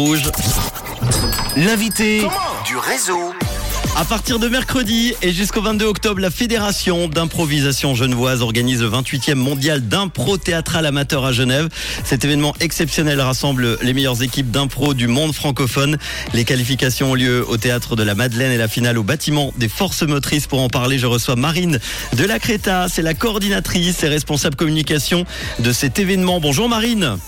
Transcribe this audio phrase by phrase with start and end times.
[0.00, 0.22] Rouge.
[1.58, 2.22] L'invité
[2.64, 3.34] du réseau.
[3.96, 9.34] À partir de mercredi et jusqu'au 22 octobre, la Fédération d'improvisation genevoise organise le 28e
[9.34, 11.68] mondial d'impro théâtral amateur à Genève.
[12.02, 15.98] Cet événement exceptionnel rassemble les meilleures équipes d'impro du monde francophone.
[16.32, 19.68] Les qualifications ont lieu au théâtre de la Madeleine et la finale au bâtiment des
[19.68, 20.46] forces motrices.
[20.46, 21.78] Pour en parler, je reçois Marine
[22.16, 22.88] de la Créta.
[22.88, 25.26] C'est la coordinatrice et responsable communication
[25.58, 26.40] de cet événement.
[26.40, 27.18] Bonjour Marine.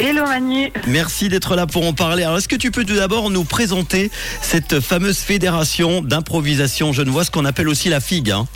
[0.00, 0.70] Hello Manu.
[0.86, 2.22] Merci d'être là pour en parler.
[2.22, 7.44] Alors, est-ce que tu peux tout d'abord nous présenter cette fameuse fédération d'improvisation genevoise qu'on
[7.44, 8.46] appelle aussi la FIG hein?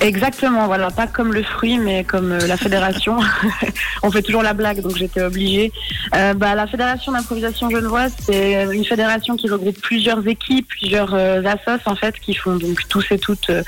[0.00, 3.18] Exactement, voilà, pas comme le fruit, mais comme euh, la fédération.
[4.02, 5.72] On fait toujours la blague, donc j'étais obligée.
[6.14, 11.42] Euh, bah, la fédération d'improvisation genevoise, c'est une fédération qui regroupe plusieurs équipes, plusieurs euh,
[11.44, 13.62] assos en fait, qui font donc tous et toutes euh,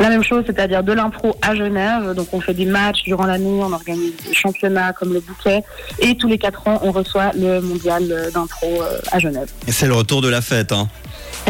[0.00, 2.14] la même chose, c'est-à-dire de l'impro à Genève.
[2.14, 5.62] Donc on fait des matchs durant l'année, on organise des championnats comme le bouquet,
[6.00, 8.82] et tous les quatre ans, on reçoit le mondial d'impro
[9.12, 9.48] à Genève.
[9.68, 10.72] Et c'est le retour de la fête.
[10.72, 10.88] Hein.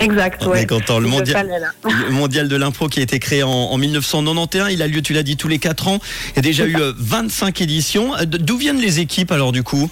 [0.00, 0.62] Exact, On ouais.
[0.62, 0.98] est content.
[0.98, 1.50] Le mondial,
[1.84, 5.12] le mondial de l'impro qui a été créé en, en 1991, il a lieu, tu
[5.12, 5.98] l'as dit, tous les 4 ans.
[6.32, 8.14] Il y a déjà eu euh, 25 éditions.
[8.16, 9.90] Euh, D'où viennent les équipes alors du coup?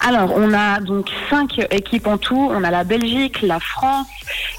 [0.00, 2.50] Alors, on a donc cinq équipes en tout.
[2.52, 4.06] On a la Belgique, la France,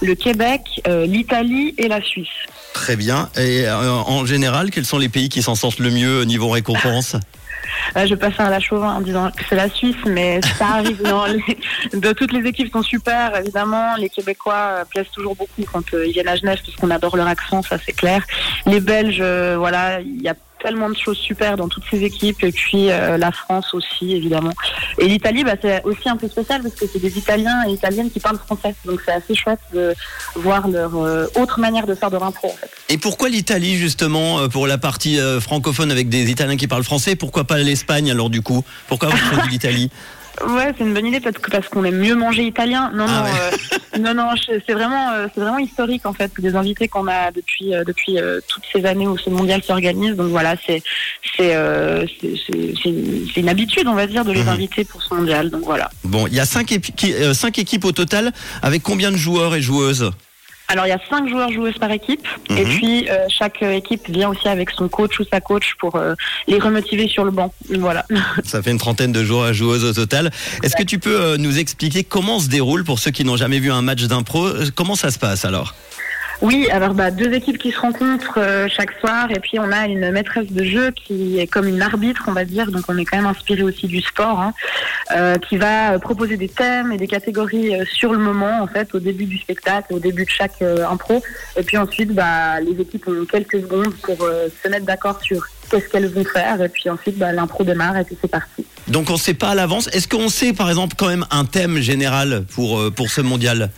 [0.01, 2.27] le Québec, euh, l'Italie et la Suisse.
[2.73, 3.29] Très bien.
[3.37, 6.49] Et euh, en général, quels sont les pays qui s'en sortent le mieux au niveau
[6.49, 7.15] récompense
[8.05, 11.01] je passe à la chauvin en disant que c'est la Suisse, mais ça arrive.
[11.05, 13.95] non, les- de toutes les équipes sont super, évidemment.
[13.97, 17.15] Les Québécois euh, plaisent toujours beaucoup quand euh, ils viennent à Genève, parce qu'on adore
[17.17, 18.23] leur accent, ça c'est clair.
[18.65, 22.43] Les Belges, euh, voilà, il y a tellement de choses super dans toutes ces équipes,
[22.43, 24.51] et puis euh, la France aussi, évidemment.
[24.97, 28.11] Et l'Italie, bah, c'est aussi un peu spécial parce que c'est des Italiens et Italiennes
[28.11, 29.93] qui parlent français, donc c'est assez chouette de
[30.35, 32.47] voir leur euh, autre manière de faire de l'impro.
[32.47, 32.69] En fait.
[32.89, 37.15] Et pourquoi l'Italie justement euh, pour la partie francophone avec des Italiens qui parlent français
[37.15, 38.63] Pourquoi pas l'Espagne alors du coup?
[38.87, 39.89] Pourquoi vous choisi l'Italie?
[40.47, 42.89] Ouais, c'est une bonne idée peut-être que parce qu'on aime mieux manger italien.
[42.93, 43.39] Non, Ah non, ouais.
[43.93, 44.29] euh, non, non,
[44.65, 46.31] c'est vraiment, euh, c'est vraiment historique en fait.
[46.39, 50.15] Des invités qu'on a depuis euh, depuis toutes ces années où ce mondial s'organise.
[50.15, 50.81] Donc voilà, c'est
[51.37, 51.53] c'est
[53.39, 54.49] une habitude, on va dire, de les Mhm.
[54.49, 55.49] inviter pour ce mondial.
[55.49, 55.89] Donc voilà.
[56.03, 56.71] Bon, il y a 5
[57.59, 60.11] équipes au total avec combien de joueurs et joueuses?
[60.71, 62.65] Alors il y a cinq joueurs joueuses par équipe, et Mhm.
[62.77, 66.13] puis euh, chaque euh, équipe vient aussi avec son coach ou sa coach pour euh,
[66.47, 67.53] les remotiver sur le banc.
[67.69, 68.05] Voilà.
[68.45, 70.31] Ça fait une trentaine de joueurs joueuses au total.
[70.63, 73.59] Est-ce que tu peux euh, nous expliquer comment se déroule pour ceux qui n'ont jamais
[73.59, 75.75] vu un match d'impro Comment ça se passe alors?
[76.41, 79.85] Oui, alors bah, deux équipes qui se rencontrent euh, chaque soir et puis on a
[79.85, 83.05] une maîtresse de jeu qui est comme une arbitre, on va dire, donc on est
[83.05, 84.53] quand même inspiré aussi du sport, hein,
[85.15, 88.95] euh, qui va euh, proposer des thèmes et des catégories sur le moment, en fait,
[88.95, 91.21] au début du spectacle, au début de chaque impro.
[91.57, 95.89] Et puis ensuite, bah, les équipes ont quelques secondes pour se mettre d'accord sur qu'est-ce
[95.89, 98.65] qu'elles vont faire et puis ensuite bah, l'impro démarre et puis c'est parti.
[98.87, 99.89] Donc on ne sait pas à l'avance.
[99.93, 103.69] Est-ce qu'on sait par exemple quand même un thème général pour, pour ce mondial?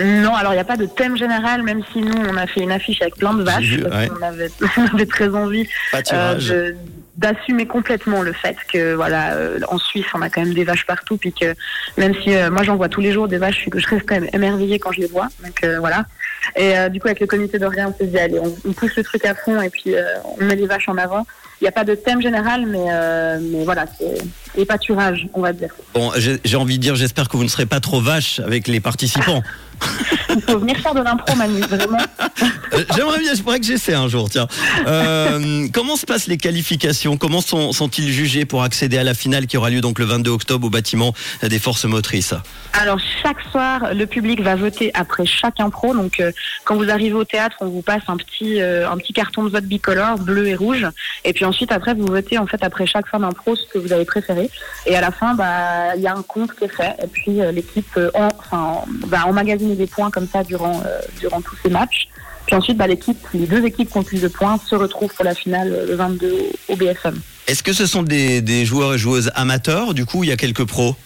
[0.00, 2.60] Non, alors il n'y a pas de thème général, même si nous on a fait
[2.60, 4.08] une affiche avec plein de vaches, vu, parce ouais.
[4.08, 5.66] qu'on avait, on avait très envie
[6.12, 6.76] euh, de-
[7.16, 10.86] d'assumer complètement le fait que voilà euh, en Suisse on a quand même des vaches
[10.86, 11.52] partout puis que
[11.96, 14.06] même si euh, moi j'en vois tous les jours des vaches je, suis- je reste
[14.08, 15.26] quand même émerveillée quand je les vois.
[15.44, 16.04] Donc euh, voilà
[16.56, 18.96] et euh, du coup avec le comité d'Orient on s'est dit allez on, on pousse
[18.96, 20.02] le truc à fond et puis euh,
[20.38, 21.26] on met les vaches en avant
[21.60, 24.18] il n'y a pas de thème général mais euh, mais voilà c'est
[24.56, 27.48] les pâturages on va dire Bon, j'ai j'ai envie de dire, j'espère que vous ne
[27.48, 29.42] serez pas trop vache avec les participants.
[30.34, 31.98] il faut venir faire de l'impro Manu vraiment
[32.74, 34.46] Euh, J'aimerais bien, je pourrais que j'essaie un jour, tiens.
[34.86, 37.16] Euh, comment se passent les qualifications?
[37.16, 40.30] Comment sont- sont-ils jugés pour accéder à la finale qui aura lieu donc le 22
[40.30, 41.12] octobre au bâtiment
[41.42, 42.34] des forces motrices?
[42.74, 45.94] Alors chaque soir, le public va voter après chaque impro.
[45.94, 46.30] Donc euh,
[46.64, 49.48] quand vous arrivez au théâtre, on vous passe un petit euh, un petit carton de
[49.50, 50.86] vote bicolore, bleu et rouge.
[51.24, 53.92] Et puis ensuite, après, vous votez en fait après chaque fin d'impro ce que vous
[53.92, 54.50] avez préféré.
[54.86, 56.94] Et à la fin, bah il y a un compte qui est fait.
[57.02, 61.56] Et puis l'équipe en- enfin va emmagasiner des points comme ça durant euh, durant tous
[61.62, 62.08] ces matchs.
[62.46, 65.24] Puis ensuite, bah, l'équipe, les deux équipes qui ont plus de points se retrouvent pour
[65.24, 66.34] la finale euh, le 22
[66.68, 67.20] au BFM.
[67.46, 69.92] Est-ce que ce sont des, des joueurs et joueuses amateurs?
[69.92, 70.96] Du coup, il y a quelques pros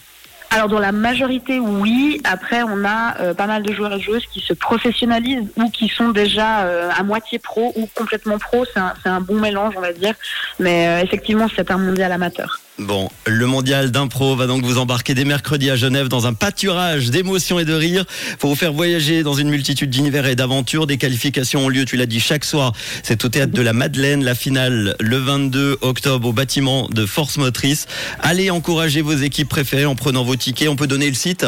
[0.51, 2.21] Alors dans la majorité, oui.
[2.25, 5.89] Après, on a euh, pas mal de joueurs et joueuses qui se professionnalisent ou qui
[5.89, 8.65] sont déjà euh, à moitié pro ou complètement pro.
[8.65, 10.15] C'est un, un bon mélange, on va dire.
[10.61, 12.61] Mais euh, effectivement, c'est un mondial amateur.
[12.87, 17.11] Bon, le mondial d'impro va donc vous embarquer dès mercredi à Genève dans un pâturage
[17.11, 18.05] d'émotions et de rires
[18.41, 20.89] pour vous faire voyager dans une multitude d'univers et d'aventures.
[20.89, 22.73] Des qualifications ont lieu, tu l'as dit, chaque soir.
[23.05, 27.37] C'est au théâtre de la Madeleine, la finale le 22 octobre au bâtiment de Force
[27.37, 27.87] Motrice.
[28.19, 30.69] Allez encourager vos équipes préférées en prenant vos tickets.
[30.69, 31.47] On peut donner le site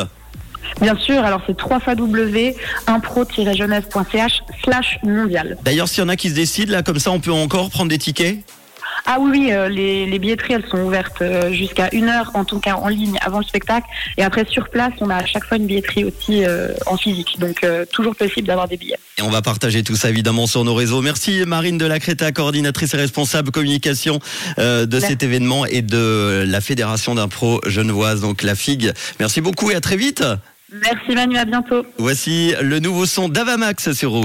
[0.81, 1.81] Bien sûr, alors c'est 3
[2.87, 5.57] impro-genève.ch slash mondial.
[5.63, 7.91] D'ailleurs, s'il y en a qui se décident, là, comme ça, on peut encore prendre
[7.91, 8.39] des tickets?
[9.06, 12.45] Ah oui, oui, euh, les, les billetteries, elles sont ouvertes euh, jusqu'à une heure, en
[12.45, 13.87] tout cas en ligne, avant le spectacle.
[14.17, 17.39] Et après, sur place, on a à chaque fois une billetterie aussi euh, en physique.
[17.39, 18.99] Donc, euh, toujours possible d'avoir des billets.
[19.19, 21.03] Et on va partager tout ça évidemment sur nos réseaux.
[21.03, 24.21] Merci Marine de la Créta, coordinatrice et responsable communication
[24.59, 25.09] euh, de Merci.
[25.09, 28.93] cet événement et de la Fédération d'impro genevoise, donc la FIG.
[29.21, 30.25] Merci beaucoup et à très vite.
[30.73, 31.87] Merci Manu, à bientôt.
[31.99, 34.21] Voici le nouveau son d'Avamax sur.